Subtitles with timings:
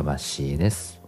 [0.00, 0.98] かばしです。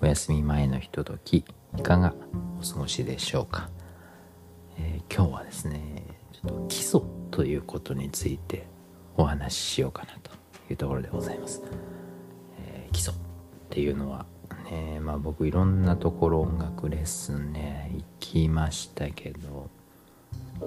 [0.00, 1.44] お休み前のひととき
[1.76, 2.14] いかが
[2.60, 3.68] お過ごしでしょうか、
[4.78, 7.00] えー、今日はですねちょっと基礎
[7.32, 8.68] ということについて
[9.16, 10.30] お話ししようかなと
[10.70, 11.64] いうところでございます、
[12.60, 13.16] えー、基礎っ
[13.70, 14.24] ていうのは
[14.70, 19.68] ねまあ僕いろんなところ音楽レッスンね行きましたけど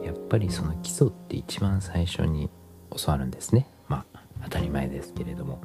[0.04, 2.50] やっぱりその基礎って一番最初に
[2.94, 3.66] 教わるんですね。
[3.88, 5.62] まあ当たり前ですけれども。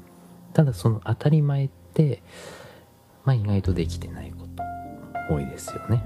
[0.53, 1.71] ただその当たり前っ
[3.25, 4.47] まあ意外とできてないこ
[5.29, 6.03] と多いですよね。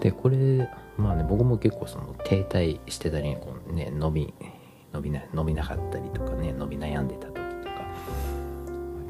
[0.00, 4.34] でこれまあね僕も結構その停滞してたりこうね伸び
[4.92, 7.84] 伸びな伸びなかったりとかね伸び悩んでた時とか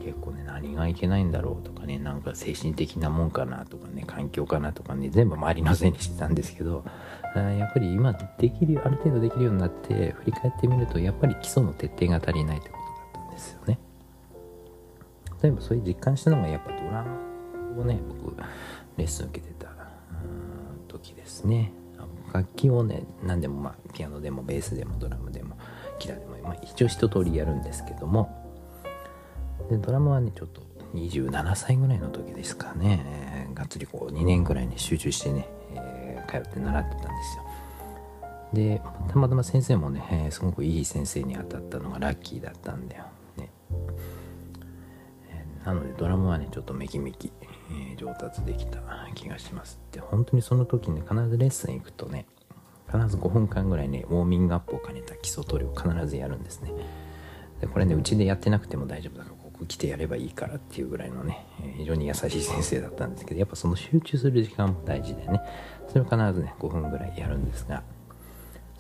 [0.03, 6.85] 結構ね何がいけないんだろうとかねなんか精神的なもんかなとかね環境かなとかね全部周りのせいにしてたんですけど
[7.35, 12.77] やっぱり今できるある程度できるようになって振り返ってみるとやっぱり基礎の徹底が足りないってこ
[13.13, 13.79] とだったんですよね。
[15.43, 18.37] 例えばそういう実感したのがやっぱドラムをね僕
[18.97, 19.69] レッスン受けてた
[20.89, 21.73] 時ですね。
[22.33, 25.57] 楽器をね何でもまあピアノでもベースでもドラムでも
[25.99, 28.29] ギターでも、まあ、一応一通りやるんですけども
[29.71, 30.61] でドラムはねちょっと
[30.95, 33.51] 27歳ぐらいの時ですかね。
[33.55, 37.45] がっつりこう2年ぐらいに集中してねえ通って習ってたんですよ。
[38.53, 43.05] でたまたま先生もね、えー、すごくいい先生に当たったのがラッキーだったんだよ、
[45.69, 47.31] なのでドラムはねちょっとめきめき、
[47.93, 48.81] え、上達できた
[49.15, 49.79] 気がします。
[49.93, 52.25] で本当にその時ね必ずレッスン行くとね
[52.91, 56.73] 必ず5分間ぐらいねウォーミングアップを兼ねた基礎トレを必ずやるんですね。
[57.61, 61.45] でこれねうちでやってなくても大丈夫だからここ来てやればいいからっていうぐらいのね
[61.77, 65.43] 非常に優しい先生だったんですけどやっぱその集中する時間も大事でね。
[65.89, 67.83] それを必ずね5分ぐらいやるんですが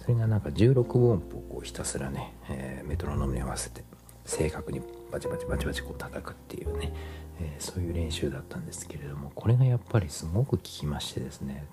[0.01, 3.85] それがなんか16音符をこうひたすらね、えー、メトロノームに合わせて
[4.25, 6.93] 正確にバチバチバチバチこう叩くっていうね、
[7.41, 11.65] えー、そういう練習だったんですけれどもこれがやっぱりすごく効きましてですね。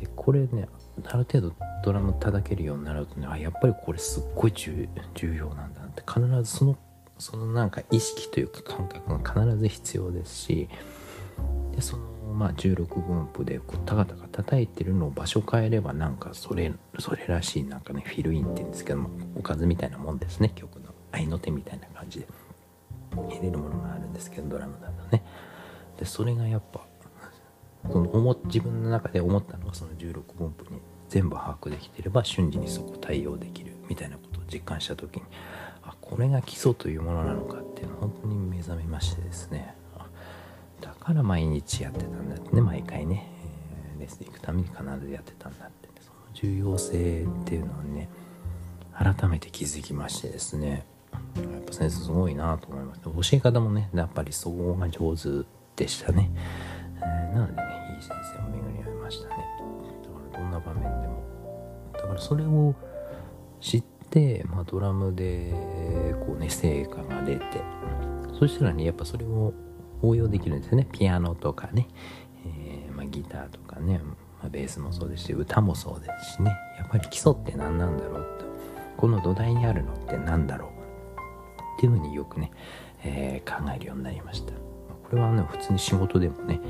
[0.00, 0.68] でこれね
[1.06, 1.52] ある程度
[1.84, 4.88] ドラム叩けるようになるとねあやっぱりこれすっごい重
[5.34, 6.76] 要なんだなって必ずその
[7.18, 10.68] そのなんか意識というか感覚が必ず必要ですし
[11.74, 20.83] でそのまあ16分音符でこうタカタカ叩いてるのを場所変えればなんかそれそれらしいなんかねフィルインって言うんですけどもおかずみたいなもんですね曲の。
[21.14, 22.26] 合いの手みたいな感じで
[23.12, 25.22] 入れるものがあるんですけどドラムだとね。
[25.98, 26.80] でそれがやっぱ
[27.90, 35.22] その思自分の中で思ったのはその16分音符に全部把握できてれば瞬時にそこ対応できるみたいなことを実感した時に
[35.82, 39.74] あこれが基礎というものなのかっていうの本当に目覚めましてですね。
[40.80, 43.30] だから毎日やってたんだってね毎回ね、
[43.94, 48.08] えー、レッスン行くために必ずやってたんだって、ね、その重要性っていうのはね
[48.92, 50.84] 改めて気づきましてですね。
[51.36, 53.10] やっぱ先生すごいなと思いました。
[53.10, 55.46] 教え方もねやっぱりそこが上手
[55.76, 56.30] でしたね、
[56.98, 57.62] えー、なのでね
[57.96, 59.36] いい先生を巡り合いましたね。
[60.02, 61.22] だからどんな場面でも。
[61.92, 62.74] だからそれを
[63.60, 65.52] 知って、まあ、ドラムで
[66.26, 67.44] こうね成果が出て
[68.38, 69.54] そしたらねやっぱそれを
[70.02, 70.86] 応用できるんですよね。
[70.92, 71.88] ピアノとかね、
[72.46, 74.00] えー、まあ、ギターとかね、
[74.42, 76.50] ま、ベースもそうですし歌もそうですしね。
[76.78, 78.44] やっぱり基礎って何なんだろうって。
[78.96, 80.73] この土台にあるのって何だろう
[81.76, 82.50] っていうふうによくね、
[83.02, 84.52] えー、考えるようになりました。
[84.52, 86.60] これはね普通に仕事でもね、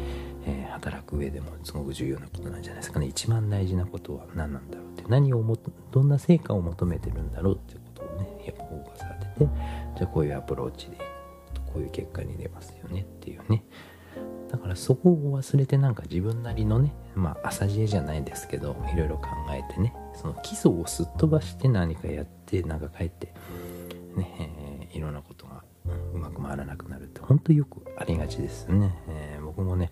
[0.45, 3.07] えー、働く上でもすごく重要なことなんじゃないですかね。
[3.07, 5.57] 一番大事なことは何なんだろうって何をも
[5.91, 9.51] どんな成果を求めてるんだろうっていうことをねやっぱフォーカス当てて
[9.97, 10.99] じゃあこういうアプローチで
[11.67, 13.65] こういう結果に出ますよねっていうね。
[14.51, 23.35] だからそこを忘れてなんか自分なりのねまあ朝知恵じゃないですけどいろいろ考えてねその基礎をすっ飛ばして何かやってなんか帰って
[24.15, 24.64] ね、え、
[24.95, 25.63] いろんなことが
[26.15, 29.91] うまく回らなくなるって本当よくありがちですね、えー、僕もね、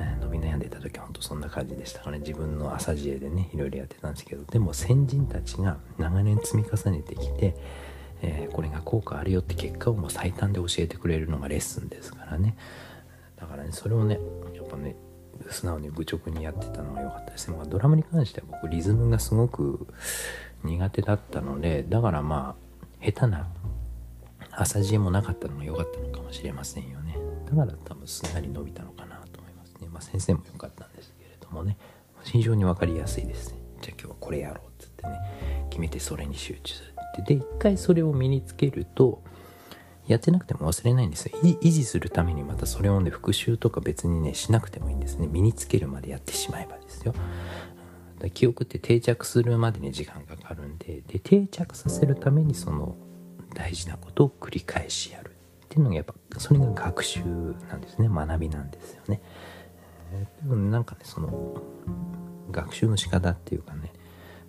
[0.00, 2.18] えー、伸び悩んでた時は本当そんな感じでしたからね。
[2.20, 7.54] 自分の朝知恵でねいろいろやってたんですけどでも先人たちが長年積み重ねてきて
[8.20, 12.56] えー、これが効果あるよって結果をもう最短で教えてくれるのがレッスンですからね。
[13.36, 14.18] だからねそれをね
[14.54, 14.96] やっぱね
[15.50, 19.86] 素直に愚直にやってたのが良かったですね、まあ、ドラムに関しては僕リズムがすごく
[20.64, 22.56] 苦手だったのでだからま
[23.00, 23.46] あ下手な
[24.60, 27.16] 朝知恵もなかったのが良かったのかもしれませんよね。
[27.48, 29.88] だから多分すんなり伸びたのかなと思いますね。
[29.90, 31.76] まあ先生も良かったんですけれどもね。
[32.24, 33.58] 非常に分かりやすいですね。
[33.80, 35.66] じゃあ今日はこれやろうっつってね。
[35.70, 37.34] 決めてそれに集中するって。
[37.34, 39.22] で一回それを身につけると
[40.06, 41.38] やってなくても忘れないんですよ。
[41.42, 45.28] 維持するためにまたそれをね復習とか別にねしなくてもいいんですね。
[45.28, 47.14] 身につけるまでやってしまえばですよ。
[48.34, 51.02] 記憶って定着するまでに時間がかかるんで。
[51.06, 52.96] で定着させるためにその
[53.58, 55.32] 大事なことを繰り返しやる。
[55.64, 57.20] っていうのがやっぱそれが学習
[57.68, 58.08] なんですね。
[58.08, 59.20] 学びなんですよね。
[60.12, 61.60] えー、でもなんかねその
[62.50, 63.92] 学習の仕方っていうかね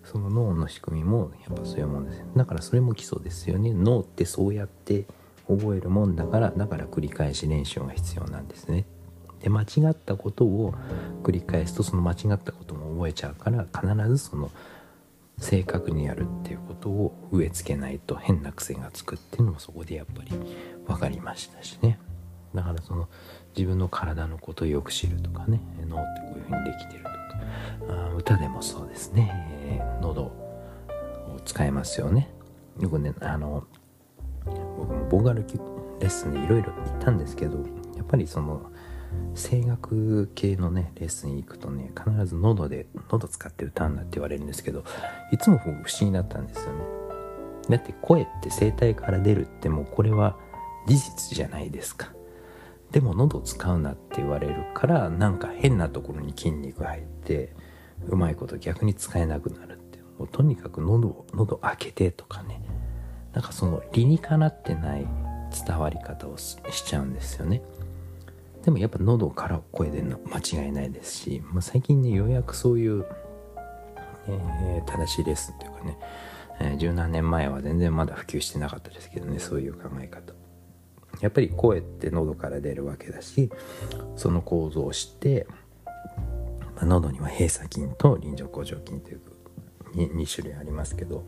[0.04, 2.26] その脳の仕組みもやっぱそういうもんですよ。
[2.36, 3.74] だからそれも基礎ですよね。
[3.74, 5.04] 脳ってそうやって
[5.46, 8.86] 覚えるもんだからだから繰り返し練習が必要なんですね。
[9.40, 10.74] で間違ったことを
[11.22, 14.50] 繰り返すとその間違ったことも覚えちゃうから必ずその
[15.40, 20.30] 正確にやるっていうことを植え付けないと変な癖がつくっていうのもそこでやっぱり
[20.86, 21.98] 分かりましたしね。
[22.54, 23.08] だからその
[23.56, 25.60] 自分の体のことをよく知るとかね。
[25.88, 27.10] 脳ってこういうふうにできてるとか。
[27.88, 29.32] あ歌でもそうですね、
[29.64, 32.30] えー、喉を使えますよね。
[32.78, 33.64] よくねあの
[34.44, 35.44] 僕もボーカル
[36.00, 37.58] レッスンでいろいろ行ったんですけど
[37.96, 38.70] やっぱりその
[39.34, 44.84] 声楽系のねレッスンに行くとね必ず喉で喉使って歌うんだって言われるんですけど
[45.32, 46.84] いつも不思議だったんですよね。
[47.68, 50.36] だって声って声帯から出るってもうこれは
[50.86, 52.12] 事実じゃないですか。
[52.90, 57.54] でも喉使うなって言われるからなんか変なところに筋肉入って
[58.08, 59.98] うまいこと逆に使えなくなるって。
[60.18, 62.60] もうとにかく喉を喉開けてとかね。
[63.32, 65.06] なんかその理にかなってない
[65.66, 67.62] 伝わり方をしちゃうんですよね。
[68.64, 73.06] でもやっぱ喉から声での間違いないですし、まあ、最近ねようやくそういう、
[74.28, 75.98] えー、正しいレッスンというかね、
[76.60, 80.34] えー、十何年前は全然まだ普及してなかったですけどねそういう考え方。
[81.20, 83.50] やっぱり声って喉から出るわけだし
[84.16, 85.46] その構造を知って、
[86.76, 89.20] まあ、喉には閉鎖筋と臨場甲状筋という
[89.94, 91.24] 2, 2種類ありますけど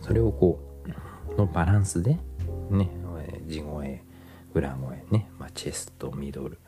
[0.00, 0.60] それをこ
[1.34, 2.18] うのバランスで
[2.70, 2.90] ね
[3.46, 4.02] 地声
[4.54, 6.58] 裏声ね、まあ、チェストミドル。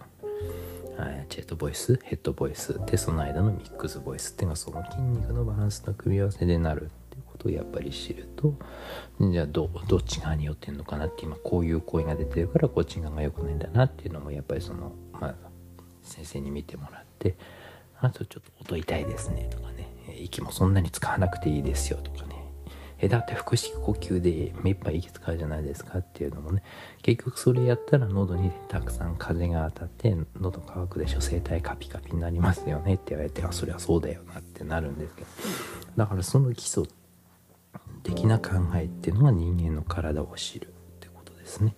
[1.29, 8.55] チェストボイスヘッドボイスでその間のミックスボイスっていうのがその筋肉のバランスの組み合わせでなるっていうことをやっぱり知ると
[9.19, 15.35] じゃあどどっち側に寄ってんのかなって今こういう声が出てるからこっち側が良くないんだなっていうのもやっぱりその、まあ、
[16.03, 17.37] 先生に見てもらって
[17.99, 19.89] あとちょっと音痛いですねとかね。
[20.21, 22.32] 息もそんなに使わなくていいですよとかね。
[23.03, 26.63] えだって腹式呼吸で目いっぱい息使うじゃないですかっていうのもね
[27.03, 35.27] 結局それやったら喉にたくさん風が当たって喉乾くでしょ声帯カピカピになりますよねって言われてあそれはそうだよなってなるんですけど
[35.97, 36.85] だからその基礎
[38.05, 40.71] 的な考えっていうのが人間の体を知るっ
[41.01, 41.75] てことですね。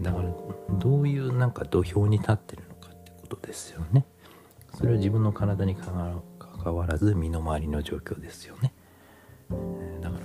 [0.00, 0.30] だから
[0.78, 4.06] どういうなんか土俵に立ってるのかってことですよね。
[4.74, 6.22] それは自分の体に関
[6.74, 8.72] わらず身の回りの状況ですよね。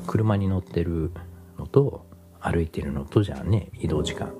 [0.07, 1.11] 車に乗ってる
[1.59, 2.05] のと
[2.39, 4.33] 歩いてるのとじゃあね移動時間。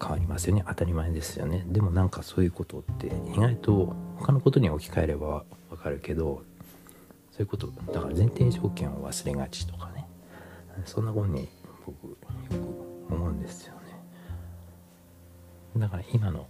[0.00, 0.64] 変わりますよね。
[0.66, 1.64] 当たり前ですよね。
[1.66, 6.42] でもなんかそういうことって意外と他のことに置き換えればわかるけど
[7.32, 10.06] そういうことだから前提条件を忘れがちとかね。
[10.84, 11.48] そんなことに
[11.84, 12.16] 僕よ
[13.08, 13.80] く思うんですよね。
[15.76, 16.46] だから今の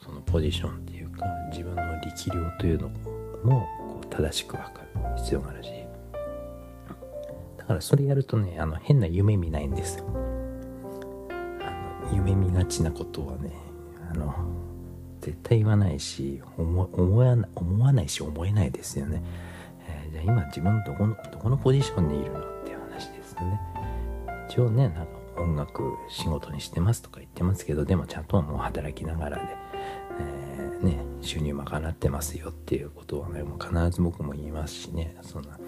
[0.00, 2.88] そのポジションっていうか自分の力量というの
[3.44, 5.70] もこう正しく分かる必要があるし
[7.66, 10.04] だからそれやるとねあの変な夢見ないんですよ。
[11.28, 13.50] あの夢見がちなことはね
[14.08, 14.32] あの
[15.20, 19.20] 絶対言わないし思思わ思わないし思えないですよね、
[19.88, 23.60] えー、じゃあ今自分どこのどこのポジションにいるのっていう話ですよね。
[24.48, 29.42] 一応ねなんか音楽仕事にしてますとか言ってますけどでもちゃんともう働きながらで、
[30.20, 35.58] えー、ね収入賄ってますよっていうことはねもう必ず僕も言いますしねそんな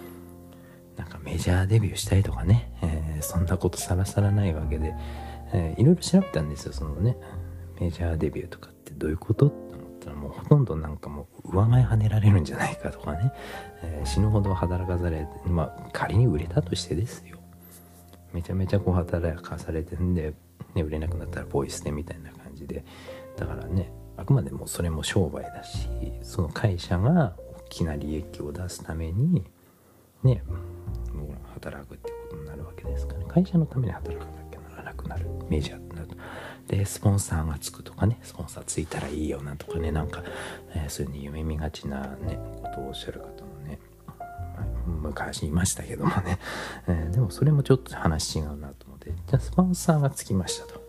[0.99, 4.95] なんかメジャーデビューしたいとかね、えー、そんなことさらさらないわけで、
[5.53, 7.17] えー、いろいろ調べたんですよそのね。
[7.81, 8.93] メジャーデビューとかって。
[8.93, 13.33] どういうことって思ったらもうほとんどなんかもう上前跳ねられるんじゃないかとかね、
[13.83, 17.39] えー、死ぬほど働かされてまあ仮に売れたとしてですよ。
[18.33, 20.35] めちゃめちゃこう働かされてんで、
[20.75, 22.85] ね、売れなくなったらポイ捨てみたいな感じで。
[23.37, 25.89] だからねあくまでもそれも商売だし
[26.23, 29.45] その会社が大きな利益を出すために
[30.25, 30.43] ね
[31.71, 35.27] 働くってことになるわけですから、ね、会社のために働かなきゃならなくなる。
[35.49, 36.09] メジャーになる。
[36.09, 36.17] と
[36.69, 38.19] でスポンサーがつくとかね。
[38.23, 39.91] スポンサーついたらいいよなとかね。
[39.93, 40.23] なんか、
[40.75, 46.39] えー、そういうに夢見がちなねことをおっしゃる方もね、まあ、昔いましたけどもね、
[46.87, 49.11] えー、でもそれもちょっと話違うなと思って。
[49.11, 50.81] じゃあスポンサーがつきましたと。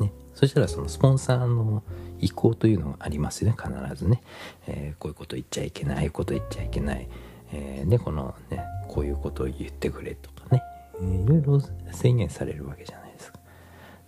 [0.00, 0.12] ね。
[0.34, 1.82] そしたらそのスポンサーの
[2.20, 3.56] 意向というのがありますよね。
[3.60, 4.22] 必ずね、
[4.66, 7.08] えー、こういうこと言っちゃいけないああいうこと言っちゃいけない。
[7.52, 10.62] えー、でこのねこういうことを言ってくれとかね、
[11.00, 11.60] えー、いろいろ
[11.92, 13.38] 制限されるわけじゃないですか。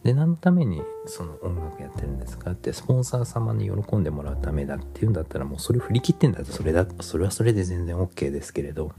[0.05, 2.53] で何のためにその音楽やってるんですか？
[2.53, 8.93] ってスポンサー様に喜んでもらうためだっていうんだったらもうそれ振り切ってんだとそれだそれはそれで全然 OK ですけれど。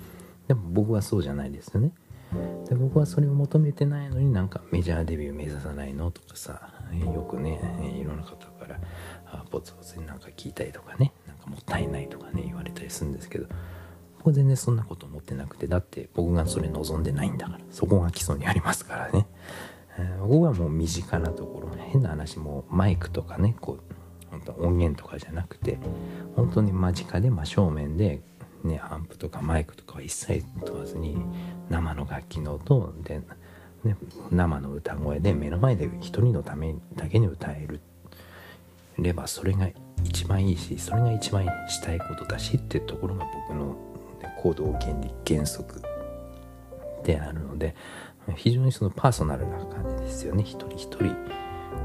[0.48, 1.92] でも僕はそうじゃないですよね。
[2.70, 7.60] で僕はそれを求めてないのになんかメジャーデビュー目指さないのとかさよくね
[8.02, 8.78] いろんな方から
[9.26, 13.48] あポツポツになんか聞いたりとかねなんかもったいないとかね言われたりするんですけど。
[14.20, 19.28] 僕全然そんなこと思ってなくてだって僕がそれ望んでないんだからそこが基礎にありますからね、
[19.98, 25.80] えー、僕はもう身近なところ変な話もマイクとかねこう本当音源とかじゃなくて
[26.36, 28.22] 本当に間近で真正面で
[28.64, 31.18] ねアンプとかマイクとかは一切問わずに
[31.70, 33.22] 生の楽器の音で、
[33.84, 33.96] ね、
[34.32, 37.80] 生の歌声で目の前で一人のためだけに歌える
[39.00, 39.70] ればそれが
[40.04, 43.76] 一番いいしそれが一番したいことだしっていうところが僕の
[44.48, 45.82] 行動原理原則
[47.04, 47.76] であるので
[48.36, 50.44] 非常にそのパーソナルな感じですよね。
[50.44, 51.10] 一人一人っ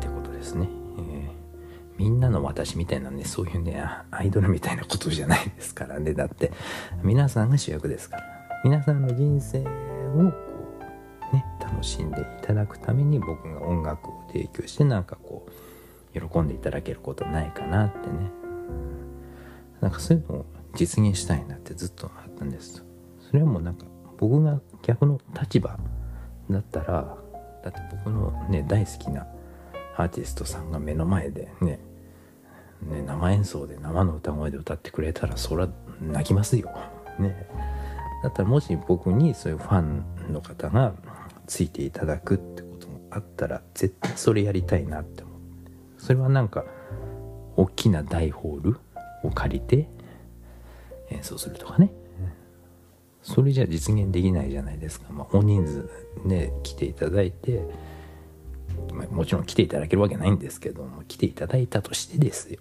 [0.00, 1.28] てことですね、えー、
[1.99, 6.14] みんなの私みたいなねそういうねアイドルみたいなことじゃないですからね。
[6.14, 6.52] だって
[7.02, 8.25] 皆さんが主役ですから。
[8.64, 9.69] 皆さんの人生をこ
[11.33, 15.47] うね楽しんでいただくために僕が音楽を提供してなんかこ
[16.14, 18.31] う喜んでいただけることないかなってね。
[19.81, 22.85] なんかそういうのを実現したいなってずっとあったんです
[23.21, 23.87] それはもうなんか
[24.19, 25.79] 僕が逆の立場
[26.50, 27.17] だったら
[27.62, 29.26] だって僕のね大好きな
[29.97, 31.79] アーティストさんが目の前でね
[32.83, 35.69] ね生演奏で生の歌声で歌ってくれたらそりゃ
[36.00, 36.71] 泣きますよ。
[37.19, 37.47] ね。
[38.23, 40.95] だったらもし僕にそういうファンの方が
[41.47, 46.64] ついていただくってこともあったら絶対それやりたいなって思ってそれはなんか
[47.57, 48.79] 大きな大ホール
[49.25, 49.88] を借りて
[51.12, 51.92] 演奏するとかね。
[53.23, 55.88] それじゃ実現できないじゃないですか、まあ、大人数
[56.26, 57.62] で来ていただいて、
[58.92, 62.59] まあ、もちろん来ていただけるわけないんですけども来ていただいたとしてですよ。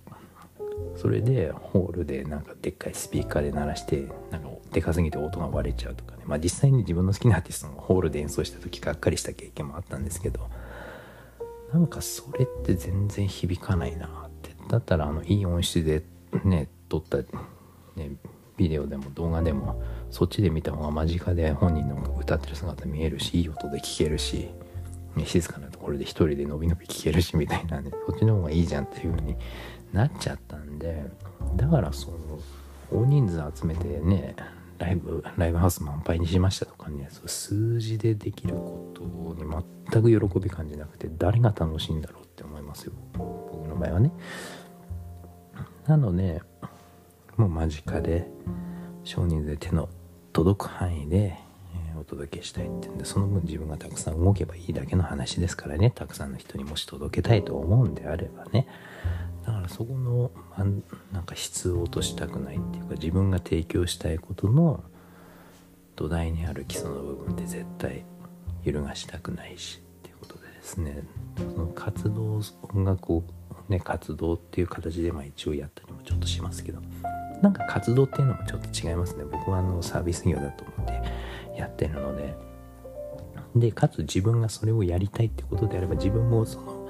[0.96, 6.24] それでホールでなんかでっかいスピーカーで鳴らしてなんかでかすぎて音が割れちゃうとかね。
[6.26, 10.48] まあ実際に自分の好きなアーティストのホールで演奏した時がっかりした経験もあったんですけど
[11.74, 14.52] なんかそれって全然響かないなって。
[14.68, 16.04] だったらあのいい音質で
[16.44, 17.18] ね撮った、
[17.96, 18.12] ね、
[18.62, 24.50] ビデオでも動画でもそっちで見た方が間近で本人の歌ってる姿見えるしいい音で聴けるし、
[25.16, 29.36] ね、静かなところで一人で伸び伸び聴けるしみたいなねそっちの方がいいじゃんっていう風に
[29.94, 31.06] なっちゃったんで
[31.56, 32.18] だからその
[32.92, 34.36] 大人数集めてね
[34.78, 39.44] ライブライブハウス満杯にしましたとかね数字でできることに
[39.90, 42.94] 全く喜び感じなくて誰が楽しいんだろうって思いますよ。
[43.14, 44.12] 僕の場合はね。
[45.88, 46.42] なので
[47.42, 48.28] もう間近で
[49.04, 49.90] 少人数で手の
[50.32, 51.40] 届く範囲で、
[51.74, 55.90] えお届けしたいってんでその分自分がたくさん動けばいいだけの話ですからね。
[55.90, 58.68] たくさんの人にもし届けたいと思うんであればね。
[59.44, 60.64] だからそこの、ま
[61.12, 64.84] なんか質を落としたくないっていうか自分が提供したいことの
[65.96, 68.06] 土台にある基礎の部分って絶対
[68.64, 71.04] 揺るがしたくないしっていうことでですね。
[71.38, 72.40] その活動
[72.76, 73.24] 音楽を
[73.68, 76.80] ね活動っていう形でまあ一応やったりもちょっとしますけど。
[77.42, 79.26] なんか活動っていうのもちょっと違いますね。
[79.26, 81.02] 僕はあのサービス業だと思って
[81.58, 82.52] やってるので。
[83.56, 86.88] でかつ自分がそれをやりたいってことであれば自分もその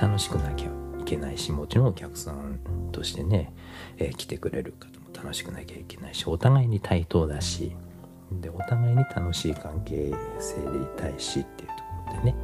[0.00, 0.68] 楽しくなきゃ
[0.98, 2.58] いけないしもちろんお客さん
[2.92, 3.52] としてね、
[3.98, 7.72] えー、来てくれる方も楽しくなきゃいけないしお互いに対等だし
[8.32, 12.36] でお互いに楽しい関係性でいたいしっていうところでね、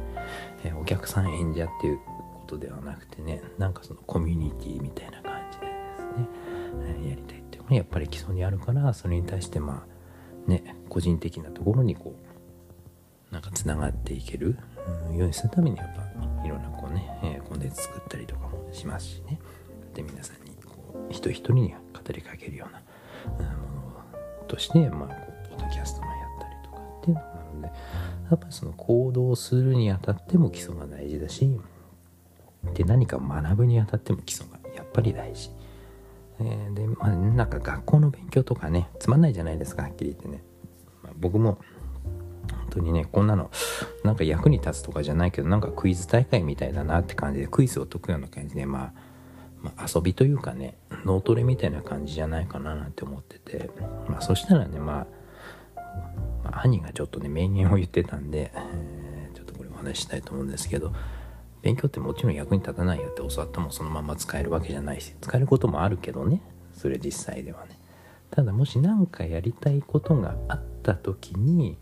[0.65, 5.21] えー、お客さん演者っていうことではなくてねなんかそのコミュニティみたいな、
[7.75, 14.57] やっぱり基礎にあるからそれに対してまあね個人的なところにこうなんかつながっていける、
[15.13, 19.37] ようにするためにやっぱいろんなこうね、え、コンテンツ作ったりとかもしますしね
[19.93, 21.77] で皆さんにこう一人一人に語
[22.13, 23.59] りかけるような、も
[24.41, 31.59] のとしてまあこうポッドキャストもやったりとかっていうのもあるのでやっぱりその行動するにあたっても基礎が大事だし
[32.73, 35.51] で何か学ぶにあたっても基礎がやっぱり大事。
[36.39, 40.43] えー、で、まあ、なんか学校の勉強とかね、つまんないじゃないですか、はっきり言ってね。
[41.03, 41.57] まあ、僕も、
[42.51, 43.49] 本当にね、こんなの、
[44.03, 48.93] なんか役に立つとかじゃないけど、なんかクイズ大会みたいだなって感じで、クイズを解くような感じで、まあ、
[49.61, 53.69] まあ、遊びというかね、脳トレみたいな感じじゃないかななんて思ってて、
[54.07, 55.07] まあ、そしたらね、まあ、
[56.43, 60.93] まあ、兄がちょっとね、名言を言ってたんで、えー、ちょっとこれお話ししたいと思うんですけど、
[61.67, 66.41] 勉強ってもちろん役に立たないよって教わったもそのまま使えるわけじゃないし使えることもあるけどね
[66.73, 67.77] それ実際ではね。
[68.31, 71.77] ただもし何かやりたいことがあった時に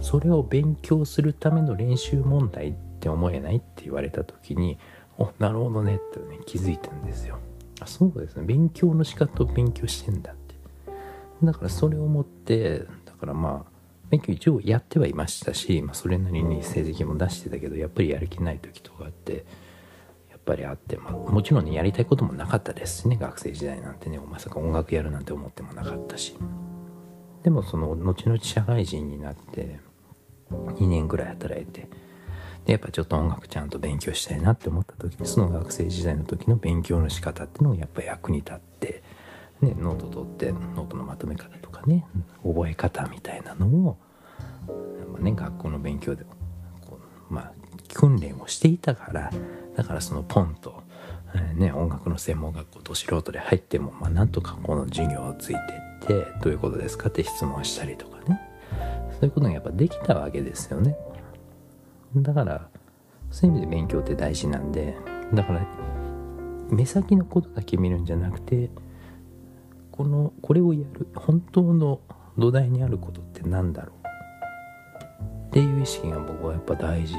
[0.00, 4.78] それを勉強するための練習問題って思えないって言われた時に
[5.18, 7.38] おなるほどねってね気づいたんですよ。
[7.80, 8.46] あそうですね。
[8.46, 10.54] 勉強の仕方を勉強してんだって。
[11.42, 13.75] だからそれを持ってだからまあ
[14.10, 19.44] 勉強一応やってはいましたし、まあ、それなりに成績も出してたけどやっぱりやる気ない時とかあって
[20.30, 26.36] やっぱりあって、まあ、もちろんねやりたいこともなかったですしね学生時代なんてねまさか音楽やるなんて思ってもなかったし。
[27.42, 29.78] でもその後々社会人になって
[30.50, 31.88] 2年ぐらい働いて
[32.64, 38.95] でやっぱちょっと音楽ちゃんと勉強したいなって思った時にその学生時代の時の勉強の仕方っていうのがやっぱ役に立って、
[42.66, 43.98] 覚え方みたいなのを、
[45.20, 46.24] ね、学校の勉強で
[46.80, 46.98] こ
[47.30, 47.52] う、まあ、
[47.94, 49.30] 訓練をしていたから
[49.76, 50.82] だからそのポンと、
[51.34, 55.60] えー、ね、音楽の専門学校ど素人で入っても、まあ、なんとかこの授業をついて
[56.04, 58.40] ってどういうことですかって質問したりとかね
[59.12, 60.94] そういうことがやっぱできたわけですよね。
[62.16, 62.68] だから
[63.30, 64.96] そういう意味で勉強って大事なんで
[65.34, 65.66] だから
[66.70, 68.70] 目先のことだけ見るんじゃなくて
[69.90, 72.00] このこれをやる本当の
[72.38, 73.96] 土台にあることって何だろう？
[75.48, 77.14] っていう意識が僕はやっぱ大事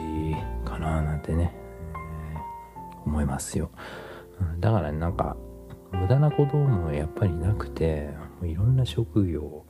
[0.63, 1.55] かななんてね、
[3.05, 3.71] 思いますよ。
[4.59, 5.35] だからなんか
[5.91, 9.65] 無駄なこともやっぱりなくていろんな職業を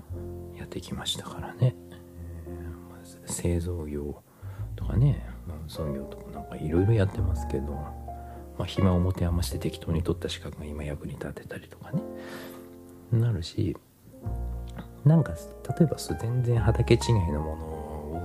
[0.58, 1.76] やってきましたからね、
[2.48, 4.22] えー、製造業
[4.76, 5.26] とかね
[5.70, 7.94] 産業とかなんかいろいろやってますけど、ま
[8.60, 12.02] あ、暇を持て余して適当に取った資格が今役に立てたりとかね。
[13.12, 13.78] なるし
[15.08, 15.34] なんか
[15.78, 17.64] 例えば全然畑違いのもの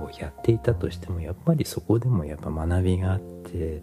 [0.03, 3.81] をやっていたとしてもやっぱりそこでもやっぱ学びがあって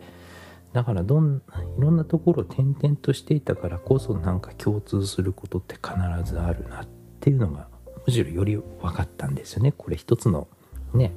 [0.73, 1.42] だからどん
[1.78, 5.95] いろんなところを転々としていたからこそなんか共通することって必
[6.30, 6.87] ずあるなっ
[7.21, 7.69] ていうのが
[8.07, 9.73] むしろより分かったんですよね。
[9.73, 10.47] これ一つの
[10.95, 11.12] ね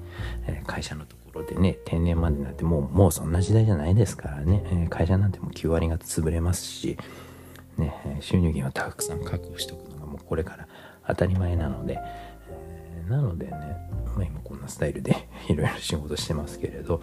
[0.66, 4.88] 会社のところでね定年までなんてもうもうそんな時代じゃないですからね。
[4.90, 6.98] 会社なんてもう9割が潰れますし、
[7.78, 10.68] ね、収入源はたくさん確保しておくのがもうこれから
[11.08, 12.00] 当たり前なので、
[12.50, 13.52] えー、なのでね、
[14.16, 17.02] まあ、今こんなスタイルで いろいろ仕事してますけれど。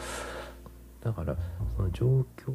[1.02, 1.34] だから
[1.76, 2.50] その状況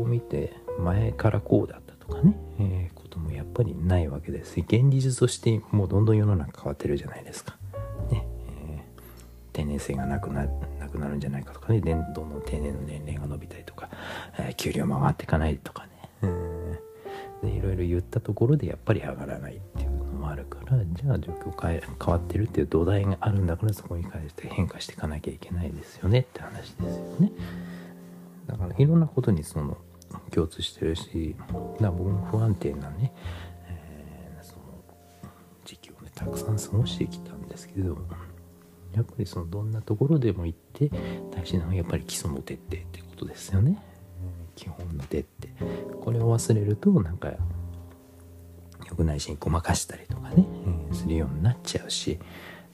[0.00, 4.60] を見て前からこうだったとかね、えー、こともやっぱりないわけです。
[4.60, 7.56] 現実としてもうどんどん世の中変わってるじゃないですか。
[8.12, 8.24] ね
[8.60, 9.02] えー、
[9.52, 10.46] 定年制がなくな
[10.78, 11.80] なくなるんじゃないかとかね。
[11.80, 13.90] どんどん定年の年齢が伸びたりとか、
[14.38, 15.90] えー、給料回っていかないとかね、
[16.22, 19.87] えー、でいろいろ言ったところでやっぱり上がらないっていう。
[20.28, 27.32] もあるからじゃあ状況変え変わってるっていう土台があるんだからそこに関して変化していかなきゃいけないですよねって話ですよね。
[28.46, 29.76] だからいろんなことにその
[30.30, 33.12] 共通してるしだから僕も不安定なね、
[33.66, 34.60] えー、その
[35.64, 37.98] 時期をねたくさん過ごしてきたんですけど
[38.94, 40.90] やっぱりそのどんなところでも行って
[41.30, 43.82] 大事なのはやっぱり基礎の徹底ってことですよね。
[44.56, 47.32] 基本の徹底これを忘れるとなんか
[48.88, 52.18] 良くないしごまかしたりとかね、えー、するようになっちゃうし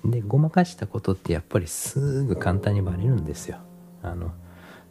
[0.05, 3.59] でごまかしたことってやっぱりすぐ簡単にバレるんですよ。
[4.03, 4.33] あの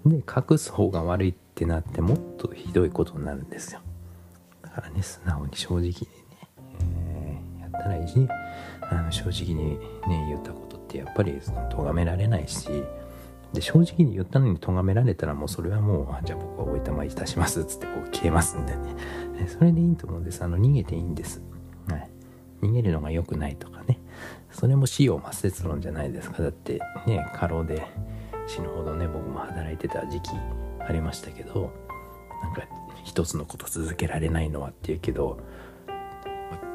[0.06, 3.82] で隠す方が悪いってなってもっとひどいことになるんですよ。
[4.64, 5.98] だからね素直に正直にね、
[6.82, 8.28] えー、やったらいいし
[8.82, 12.68] あの正直にね言ったことってやっぱり咎められないし
[13.54, 18.96] で正直に言ったのに咎められたらもうそれはもうじゃあ僕はおいたまいたしますっつってこう消えますんでね
[19.48, 20.44] それでいいと思うんです。
[20.44, 21.42] あの逃げていいんです、
[21.88, 22.10] はい、
[22.62, 24.00] 逃げるのが良くないとかね。
[24.52, 26.44] それも死を抹殺論じゃないですか。
[26.44, 27.84] だってね過労で
[28.48, 30.32] 死ぬほどね僕も働いてた時期
[30.80, 31.72] ありましたけど
[32.42, 32.64] なんか
[33.04, 35.40] 一つのこと続けられないのはっていうけど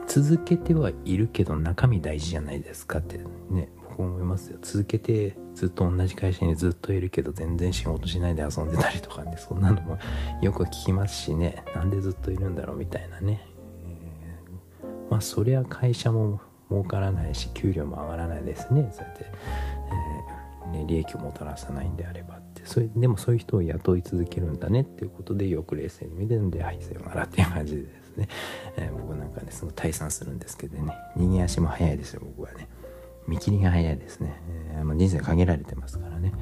[0.07, 3.19] 続けてはいるけど中身大事じゃないですかって
[3.51, 4.59] ね僕思いますよ。
[4.63, 9.37] 続けてずっと同じ会社にずっといるけど全然仕事しないで遊んでたりとかね。
[9.37, 9.99] そんなのも
[10.41, 11.65] よく聞きますしね。
[11.75, 13.45] なんでずっといるんだろうみたいなね、
[13.85, 18.89] えー、まあそりゃ会社も儲からないし給料も上がらないですね。
[18.95, 19.27] そうやって、
[20.65, 22.63] えーね、利益をもたらさないんであればって。
[22.65, 28.29] それでもそういう人を雇い続けるんだねっていうことでよく冷静に見てるんではいさよならっていう感じでですね、
[28.77, 30.93] えー、僕なんかねすごい退散するんですけどね。
[31.17, 32.69] 逃げ足も早いですよ僕はね。
[33.29, 34.41] 見切りが早いですね、
[34.75, 36.33] えー、まあ、人生限られてますからね。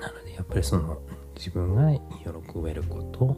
[0.00, 1.00] なのでやっぱりその
[1.34, 3.36] 自分が喜べることお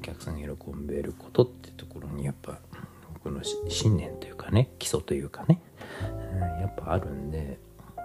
[0.00, 2.58] 客さんが喜べることってところにやっぱ
[3.14, 5.60] 僕の信念というかね基礎というかね、
[6.00, 7.58] えー、やっぱあるんで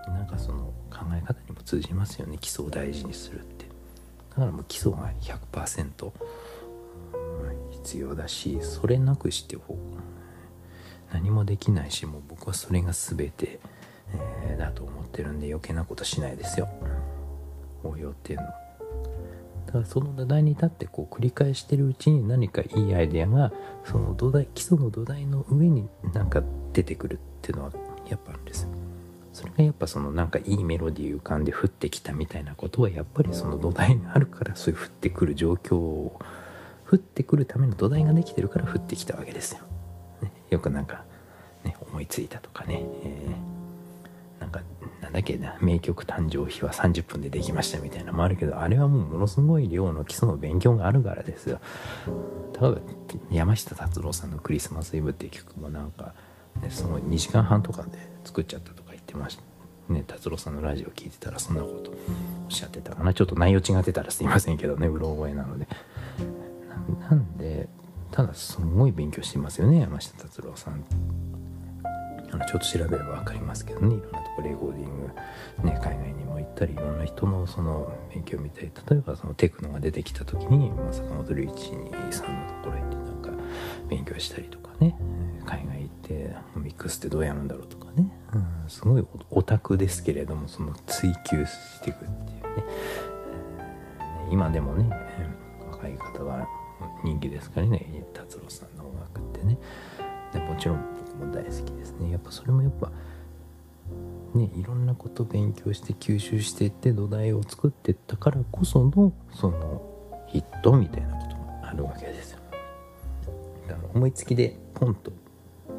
[0.08, 2.38] なんかその考え方にも通じますよね。
[2.40, 3.66] 基礎を大事にするって。
[4.32, 6.12] だからもう基礎が100%
[7.72, 9.58] 必要だしそれなくして
[11.16, 13.60] 何もできないしもう僕はそれが全て、
[14.50, 16.68] えー、だと思ってるんで余計なことしないですよ。
[17.86, 18.54] 応用っていうのは。
[19.68, 23.54] だからその土台に立ってこう繰り返してるうちに何かいいアイデアが
[23.86, 27.72] その土台基礎の土台の上になんか出てくるっていうのは
[28.10, 28.70] やっぱあるんですよ。
[29.32, 36.20] それがやっぱそのなんかいいメロディー浮かんで降ってきたみたいなことはやっぱりその土台があるからそういう降ってくる状況を
[36.90, 39.64] 降ってくるための土台ができてるから降ってきたわけですよ。
[40.50, 41.04] よくなんか、
[41.64, 44.62] ね、思いついたとかね、えー、なんか
[45.02, 51.60] なんだっけな名曲誕生日は30分でできましたみたいなのもあるけどあれはもうものすごい量の基礎の勉強があるからですよ。
[52.60, 52.78] 例えば
[53.32, 56.14] 山下達郎さんの「クリスマスイブ」っていう曲もなんか、
[56.62, 59.44] ね、その2時間半とかで作っちゃったとか言ってました。
[59.90, 61.96] ね、達郎さんのラジオ聞いてたらそんなことおっ
[62.50, 65.68] しゃってたかなちょっと内容違ってたらすいませんけどねうろ覚えなので
[67.02, 67.35] なんで
[68.16, 70.86] ただすごい勉強してますよね山下達郎さん。
[72.32, 75.02] あのちょっと調べれば分かりますけどねいろんなとこレコーディン
[75.62, 81.72] グ、ね、海外にも行ったりいろんな人のその勉強を見たり例えばそのテクノが出てきた時に、まあ、坂本龍一
[82.12, 83.30] さんのところへ行ってなんか
[83.90, 84.96] 勉強したりとかね
[85.46, 92.66] 海外行ってミックスってどうやるんだろうとかね、うん、すごいオタクですけれどもその追求していくっていうね
[94.32, 94.90] 今でもね
[95.70, 96.48] 若い方は
[97.06, 98.04] 人気ですからね。
[98.14, 99.58] 達郎さんの音楽ってね。
[100.34, 100.84] でもちろん
[101.16, 102.12] 僕も大好きですね。
[102.12, 102.92] やっぱそれもやっぱ
[104.34, 109.82] ねいろんなこと勉強して吸収していって土台を作っていったからこそのその
[110.28, 112.40] ヒットみたいなこともあるわけですよ。
[113.68, 115.12] だから思いつきでポンと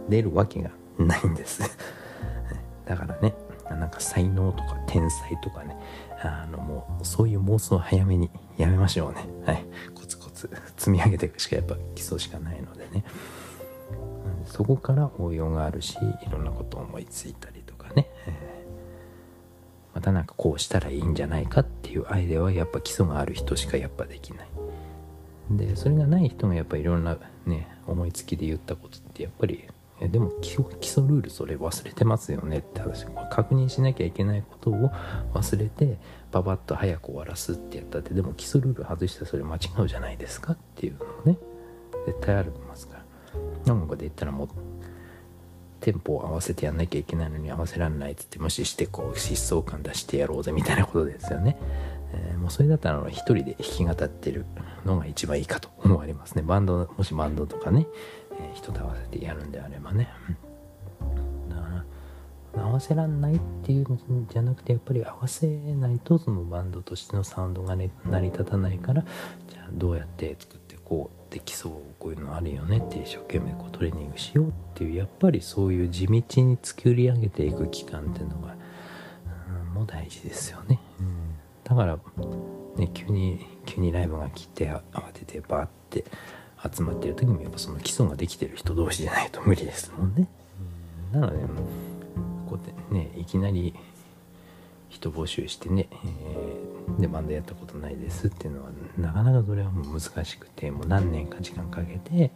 [0.08, 1.62] 出るわけがないんです。
[2.86, 3.34] だからね
[3.68, 5.76] なんか才能とか天才とかね
[6.22, 9.26] あのもうそういう妄想早めにやめましょうね。
[9.44, 9.64] はい。
[9.94, 10.15] コツ
[10.76, 13.04] 積み上げていくしかやっぱ基礎しかないのでね。
[14.46, 18.08] そこから応用があるしいろんなことを思いついたりとかね、
[19.94, 24.48] またなんかこうしたらいいんじゃないかっていうアイデアはやっぱ基礎がある人しかやっぱできない。
[25.50, 29.64] でそれがない人がやっぱいろんなね思いつきで言ったことってやっぱり
[30.00, 33.06] でも基礎ルールそれ忘れてますよねって話。
[33.30, 34.90] 確認しなきゃいけないことを
[35.32, 35.98] 忘れて
[36.30, 41.38] パパッと早く終わらすってやったってでも基礎ルール外してそれ間違うじゃないですかっていうのをね
[42.06, 42.98] 絶対あると思いますか
[43.64, 43.72] ら。
[43.72, 44.48] 音楽で言ったらもう
[45.80, 51.56] テンポを合わせてやんなきゃいけないのに合わせらんないっつって無視してこう疾走感出してやろうぜみたいなことですよね、
[52.16, 54.46] えー、もうそれだったら一人で弾き語ってる
[54.84, 56.42] のが一番いいかと思われますね。
[56.42, 57.86] バンドもしバンドとかね
[58.38, 60.08] え人と合わせてやるんであればね、
[61.48, 61.84] だか
[62.54, 69.04] ら合わせらんないっていうんじゃなくてやっぱり合わせないとそのバンドとしてのサウンドがね成り立たないから
[69.48, 78.54] じゃあどうやって作ってこうできそうこういうのあるよねって一生懸命こうトレーニングしようっていうやっぱりそういう地道に作り上げていく期間っていうのが、
[79.66, 80.78] うん、もう大事ですよね、
[81.68, 81.98] だから
[82.76, 84.80] ね急に急にライブが来て慌
[85.12, 86.04] ててバーって
[86.72, 90.28] 集まってる時もやっぱその基礎ができてる人同士じゃないと無理ですもんね。
[91.12, 91.38] なので
[92.48, 93.74] こうやってねいきなり
[94.88, 102.30] 人募集してね、えー、でバンドやったことないですっていうのはなかなかそれはもう難しくてもう何年か時間かけて、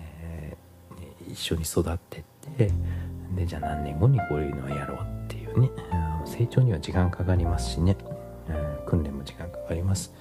[0.00, 2.22] えー、ね、一緒に育ってっ
[2.56, 2.70] て
[3.36, 5.70] でじゃあ何年後にこういうのをやろうっていうね
[6.24, 7.96] 成長には時間かかりますしね、
[8.84, 10.12] 訓練も時間かかります。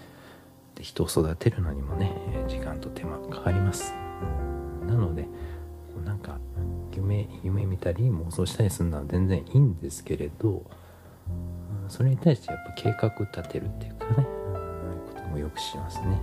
[0.75, 2.11] で人を育てるのにもね
[2.47, 3.93] 時間と手間かかります。
[4.87, 5.27] なので
[6.03, 6.39] なんか
[6.95, 10.63] 夢夢見たり妄想したりするのは全然いいんですけれど
[11.87, 16.21] それに対してやっぱ計画立てるっていうかねういうこともよくしますね。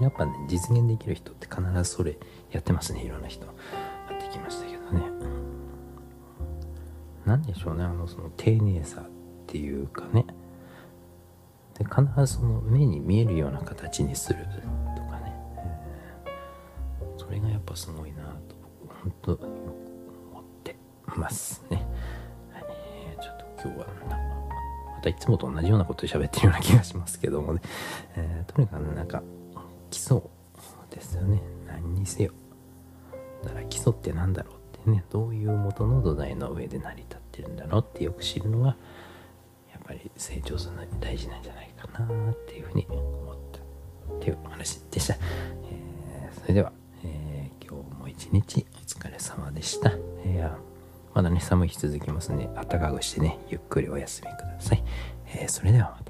[0.00, 2.16] やっぱね実現できる人って必ずそれ
[2.50, 3.46] やってますねいろんな人。
[3.46, 3.52] や
[4.16, 5.02] ってきましたけどね。
[7.26, 9.04] 何でしょうねあのその丁寧さっ
[9.46, 10.24] ていうかね。
[11.78, 14.46] で必ずその目に見えるような形にする
[14.96, 15.34] とかね、
[16.26, 18.56] えー、それがやっぱすごいなと
[19.02, 20.76] 本当思って
[21.16, 21.86] ますね、
[22.52, 22.64] はい、
[23.22, 23.86] ちょっと今日は
[24.96, 27.62] またいつもと同じようなことで喋ってるような気がしますけどもね、
[28.16, 29.22] えー、とにかくなんか
[29.90, 30.20] 基礎
[30.90, 31.40] ですよね。
[31.66, 32.32] 何にせよ。
[33.44, 35.04] だから基礎って何だろうってね。
[35.10, 38.76] どういう元の土台の上で成り立ってるんだろうってよく知るのが
[40.20, 43.58] 成長するのに大事なんじゃないかなっていうふうに思った
[44.14, 49.92] っていうお話でした、えー、それでは、えー、今日も一日お疲れ様でした、
[50.24, 50.50] えー、
[51.14, 54.84] まだね寒い日続きますので暖かくしてねゆっくりお休みください、
[55.34, 56.09] えそれではまた。